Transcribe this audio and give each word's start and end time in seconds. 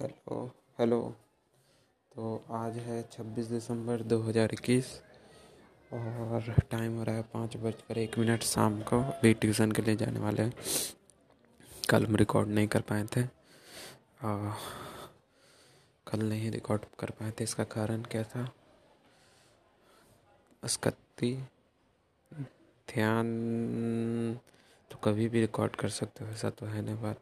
Hello 0.00 0.36
hello. 0.78 0.98
तो 2.12 2.44
आज 2.50 2.76
है 2.78 3.02
छब्बीस 3.12 3.46
दिसंबर 3.46 4.02
दो 4.02 4.18
हज़ार 4.22 4.52
इक्कीस 4.52 4.86
और 5.92 6.54
टाइम 6.70 6.96
हो 6.98 7.02
रहा 7.04 7.14
है 7.14 7.22
पाँच 7.32 7.56
बजकर 7.56 7.98
एक 7.98 8.16
मिनट 8.18 8.42
शाम 8.42 8.80
को। 8.82 9.00
अभी 9.02 9.32
ट्यूशन 9.34 9.72
के 9.72 9.82
लिए 9.82 9.96
जाने 9.96 10.20
वाले 10.20 10.42
हैं। 10.42 10.52
कल 11.90 12.06
हम 12.06 12.16
रिकॉर्ड 12.16 12.48
नहीं 12.48 12.68
कर 12.68 12.80
पाए 12.90 13.04
थे। 13.16 13.22
आ, 13.22 14.54
कल 16.06 16.22
नहीं 16.28 16.50
रिकॉर्ड 16.50 16.84
कर 16.98 17.10
पाए 17.10 17.30
थे। 17.30 17.44
इसका 17.44 17.64
कारण 17.76 18.02
क्या 18.10 18.22
था? 18.24 18.48
अस्कत्ती 20.62 21.34
ध्यान 22.88 24.38
तो 24.90 24.98
कभी 25.04 25.28
भी 25.28 25.40
रिकॉर्ड 25.40 25.76
कर 25.76 25.88
सकते 25.98 26.24
हो 26.24 26.30
ऐसा 26.30 26.50
तो 26.50 26.66
है 26.66 26.82
नहीं 26.82 27.02
बात। 27.02 27.20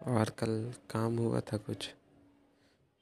और 0.00 0.30
कल 0.38 0.72
काम 0.90 1.16
हुआ 1.18 1.40
था 1.42 1.56
कुछ। 1.58 1.86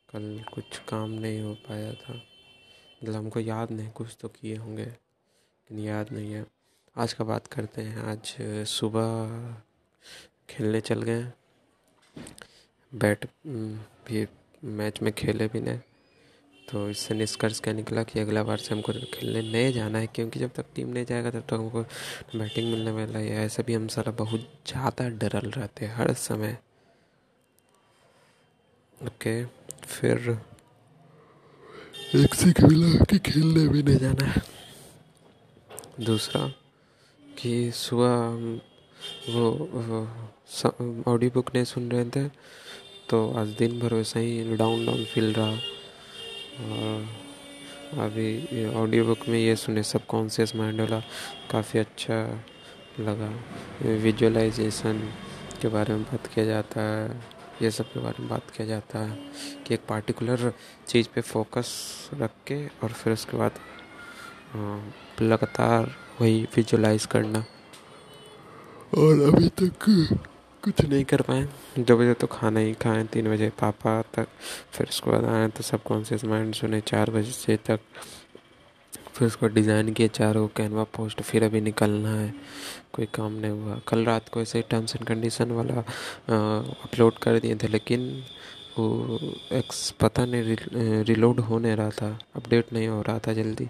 कल 0.08 0.44
कुछ 0.54 0.78
काम 0.88 1.10
नहीं 1.10 1.40
हो 1.40 1.52
पाया 1.68 1.92
था। 1.92 2.14
मतलब 2.14 3.14
हमको 3.14 3.40
याद 3.40 3.70
नहीं, 3.70 3.90
कुछ 3.90 4.16
तो 4.20 4.28
किए 4.30 4.56
होंगे, 4.56 4.84
लेकिन 4.84 5.78
याद 5.78 6.12
नहीं 6.12 6.32
है। 6.32 6.44
आज 6.96 7.12
का 7.12 7.24
बात 7.24 7.46
करते 7.46 7.82
हैं। 7.82 8.02
आज 8.04 8.34
सुबह 8.68 9.56
खेलने 10.48 10.80
चल 10.80 11.02
गए 11.02 11.24
बैट 12.92 13.24
भी 14.06 14.26
मैच 14.66 15.00
में 15.02 15.12
खेले 15.12 15.46
भी 15.48 15.60
नहीं। 15.60 15.78
तो 16.68 16.88
इससे 16.90 17.14
निष्कर्ष 17.14 17.60
क्या 17.60 17.72
निकला 17.74 18.02
कि 18.02 18.20
अगला 18.20 18.42
बार 18.42 18.58
से 18.58 18.74
हमको 18.74 18.92
खेलने 18.92 19.42
नहीं 19.42 19.72
जाना 19.72 19.98
है, 19.98 20.06
क्योंकि 20.06 20.38
जब 20.38 20.50
तक 20.54 20.66
टीम 20.74 20.88
नहीं 20.88 21.04
जाएगा, 21.04 21.30
तब 21.30 21.40
तक 21.40 21.52
हमको 21.52 21.82
बैटिंग 22.34 22.70
मिलने 22.70 22.90
वाला 22.90 23.18
है। 23.18 23.44
ऐसे 23.44 23.62
भी 23.62 23.74
हम 23.74 23.86
सारा 23.88 24.12
बहुत 24.14 24.40
ज़्यादा 24.66 25.08
डरल 25.10 25.50
रहते 25.50 25.86
हैं 25.86 25.94
हर 25.94 26.12
समय। 26.14 26.58
ओके 28.98 29.44
फिर 29.84 30.38
एक 32.16 32.34
सीख 32.34 32.60
मिला 32.62 33.04
कि 33.04 33.18
खेलने 33.20 33.66
भी 33.68 33.82
नहीं 33.82 33.98
जाना 33.98 34.24
है। 34.26 34.42
दूसरा 36.00 36.46
कि 37.22 37.70
सुबह 37.74 38.16
वो, 39.32 39.46
ऑडियो 41.06 41.30
बुक 41.30 41.54
नहीं 41.54 41.64
सुन 41.64 41.90
रहे 41.90 42.04
थे 42.10 42.26
तो 43.10 43.16
आज 43.38 43.48
दिन 43.58 43.78
भर 43.80 43.94
वैसे 43.94 44.20
ही 44.20 44.56
डाउन 44.56 44.84
डाउन 44.86 45.04
फील 45.04 45.32
रहा। 45.34 45.50
और 46.58 47.06
अभी 48.06 48.66
ऑडियो 48.74 49.04
बुक 49.04 49.28
में 49.28 49.38
ये 49.38 49.56
सुने 49.56 49.82
सब 49.82 50.06
कॉन्शियस 50.06 50.56
माइंड 50.56 50.80
वाला 50.80 51.00
काफ़ी 51.50 51.80
अच्छा 51.80 52.22
लगा। 53.00 53.30
विजुअलाइजेशन 54.02 55.08
के 55.62 55.68
बारे 55.68 55.94
में 55.94 56.02
बात 56.02 56.26
किया 56.26 56.44
जाता 56.46 56.80
है। 56.82 57.37
ये 57.62 57.70
सब 57.70 57.92
के 57.92 58.00
बारे 58.00 58.22
में 58.22 58.28
बात 58.28 58.50
किया 58.50 58.66
जाता 58.66 58.98
है 58.98 59.16
कि 59.66 59.74
एक 59.74 59.80
पार्टिकुलर 59.88 60.52
चीज़ 60.88 61.08
पे 61.14 61.20
फोकस 61.20 61.70
रख 62.14 62.30
के 62.46 62.66
और 62.66 62.92
फिर 62.92 63.12
उसके 63.12 63.36
बाद 63.36 63.52
लगातार 65.22 65.94
वही 66.20 66.42
विजुलाइज 66.56 67.06
करना। 67.06 67.44
और 68.98 69.20
अभी 69.22 69.48
तक 69.60 69.84
कुछ 70.62 70.80
नहीं 70.82 71.04
कर 71.04 71.22
पाए। 71.22 71.48
दो 71.78 71.96
बजे 71.96 72.14
तो 72.14 72.26
खाना 72.26 72.60
ही 72.60 72.72
खाएँ 72.74 73.06
तीन 73.06 73.30
बजे 73.32 73.48
पापा 73.60 74.00
तक 74.14 74.28
फिर 74.72 74.86
उसके 74.88 75.10
बाद 75.10 75.24
आए 75.24 75.48
तो 75.48 75.62
सब 75.62 75.82
कॉन्शियस 75.82 76.24
माइंड 76.24 76.54
सुने 76.54 76.80
चार 76.80 77.10
बजे 77.10 77.30
से 77.32 77.56
तक 77.66 77.80
फिर 79.18 79.26
उसको 79.26 79.46
डिज़ाइन 79.48 79.92
किया, 79.92 80.08
चारों 80.08 80.46
कैनवा 80.56 80.84
पोस्ट, 80.94 81.22
फिर 81.22 81.44
अभी 81.44 81.60
निकलना 81.60 82.10
है। 82.10 82.32
कोई 82.92 83.06
काम 83.14 83.32
नहीं 83.34 83.50
हुआ। 83.52 83.78
कल 83.88 84.04
रात 84.04 84.28
को 84.28 84.40
ऐसे 84.42 84.62
टर्म्स 84.70 84.96
एंड 84.96 85.06
कंडीशन 85.06 85.50
वाला 85.52 85.82
अपलोड 86.28 87.18
कर 87.18 87.38
दिए 87.40 87.54
थे, 87.56 87.68
लेकिन 87.68 88.00
वो 88.78 89.18
एक्स 89.52 89.90
पता 90.00 90.24
नहीं 90.26 91.02
रिलोड 91.04 91.40
हो 91.40 91.58
नहीं 91.58 91.76
रहा 91.76 91.90
था। 91.92 92.18
अपडेट 92.36 92.72
नहीं 92.72 92.88
हो 92.88 93.00
रहा 93.02 93.18
था 93.18 93.32
जल्दी। 93.34 93.64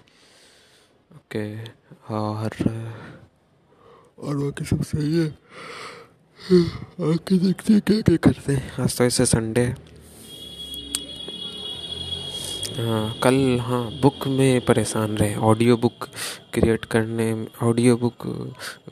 ओके, 1.11 1.45
और 2.11 2.51
और 4.19 4.37
बाकी 4.37 4.65
सब 4.65 4.83
सही 4.85 5.17
है 5.17 5.29
आके 7.09 7.39
देखते 7.39 7.73
हैं 7.73 7.83
क्या 7.83 8.01
क्या 8.01 8.17
करते 8.19 8.53
हैं। 8.53 8.83
आज 8.83 8.97
तो 8.99 9.05
ऐसे 9.05 9.27
संडे 9.27 9.67
हाँ 12.79 13.19
कल 13.23 13.59
हाँ 13.61 13.91
बुक 14.01 14.27
में 14.29 14.61
परेशान 14.65 15.17
रहे। 15.19 15.35
ऑडियो 15.35 15.77
बुक 15.77 16.05
क्रिएट 16.55 16.85
करने 16.85 17.47
ऑडियो 17.63 17.97
बुक 17.97 18.27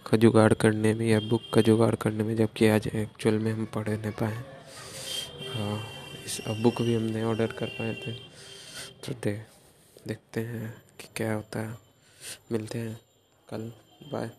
का 0.06 0.16
जुगाड़ 0.16 0.52
करने 0.54 0.92
में 0.94 1.06
या 1.06 1.20
बुक 1.20 1.42
का 1.54 1.60
जुगाड़ 1.60 1.94
करने 1.94 2.24
में 2.24 2.34
जबकि 2.36 2.66
आज 2.68 2.86
एक्चुअल 2.86 3.38
में 3.38 3.52
हम 3.52 3.64
पढ़ 3.64 3.88
नहीं 3.88 4.10
पाए। 4.12 4.42
हाँ 5.54 5.78
इस 6.26 6.40
बुक 6.62 6.82
भी 6.82 6.94
हमने 6.94 7.22
ऑर्डर 7.24 7.52
कर 7.58 7.66
पाए 7.66 7.94
थे। 7.94 8.12
तो 9.06 9.12
दे, 9.24 9.32
देखते 10.08 10.40
हैं 10.40 10.74
कि 11.00 11.08
क्या 11.16 11.34
होता 11.34 11.60
है। 11.60 11.78
मिलते 12.52 12.78
हैं 12.78 13.00
कल। 13.48 13.72
बाय 14.12 14.30